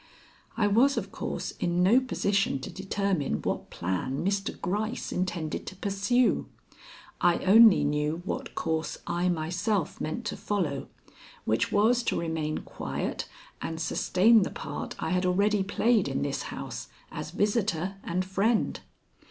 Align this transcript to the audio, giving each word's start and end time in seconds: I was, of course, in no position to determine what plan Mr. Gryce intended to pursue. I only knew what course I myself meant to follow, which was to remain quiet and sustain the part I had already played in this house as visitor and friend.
I 0.57 0.65
was, 0.65 0.97
of 0.97 1.11
course, 1.11 1.51
in 1.59 1.83
no 1.83 1.99
position 1.99 2.57
to 2.61 2.71
determine 2.71 3.39
what 3.43 3.69
plan 3.69 4.25
Mr. 4.25 4.59
Gryce 4.59 5.11
intended 5.11 5.67
to 5.67 5.75
pursue. 5.75 6.47
I 7.21 7.37
only 7.45 7.83
knew 7.83 8.23
what 8.25 8.55
course 8.55 8.97
I 9.05 9.29
myself 9.29 10.01
meant 10.01 10.25
to 10.25 10.35
follow, 10.35 10.87
which 11.45 11.71
was 11.71 12.01
to 12.05 12.19
remain 12.19 12.61
quiet 12.63 13.29
and 13.61 13.79
sustain 13.79 14.41
the 14.41 14.49
part 14.49 14.95
I 14.97 15.11
had 15.11 15.23
already 15.23 15.61
played 15.61 16.07
in 16.07 16.23
this 16.23 16.41
house 16.49 16.87
as 17.11 17.29
visitor 17.29 17.97
and 18.03 18.25
friend. 18.25 18.79